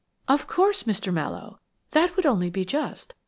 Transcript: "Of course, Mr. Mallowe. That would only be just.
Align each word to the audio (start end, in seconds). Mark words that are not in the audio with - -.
"Of 0.27 0.47
course, 0.47 0.81
Mr. 0.81 1.13
Mallowe. 1.13 1.59
That 1.91 2.15
would 2.15 2.25
only 2.25 2.49
be 2.49 2.65
just. 2.65 3.13